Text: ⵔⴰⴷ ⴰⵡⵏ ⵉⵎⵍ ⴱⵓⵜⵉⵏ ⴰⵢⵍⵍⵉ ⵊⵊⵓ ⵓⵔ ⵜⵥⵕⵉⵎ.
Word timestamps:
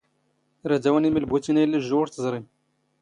ⵔⴰⴷ 0.69 0.83
ⴰⵡⵏ 0.89 1.03
ⵉⵎⵍ 1.07 1.15
ⴱⵓⵜⵉⵏ 1.23 1.57
ⴰⵢⵍⵍⵉ 1.61 1.79
ⵊⵊⵓ 1.85 1.99
ⵓⵔ 2.01 2.07
ⵜⵥⵕⵉⵎ. 2.09 2.43